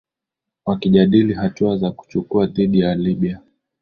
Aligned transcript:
wakijadili 0.65 1.33
hatua 1.33 1.77
za 1.77 1.91
kuchukua 1.91 2.45
dhidi 2.45 2.79
ya 2.79 2.95
libya 2.95 3.41